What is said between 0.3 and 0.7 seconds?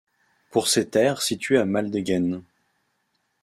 Pour